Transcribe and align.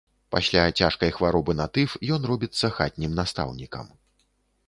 Пасля 0.35 0.61
цяжкай 0.83 1.11
хваробы 1.17 1.55
на 1.59 1.67
тыф 1.75 1.93
ён 2.17 2.21
робіцца 2.31 2.73
хатнім 2.77 3.11
настаўнікам. 3.23 3.85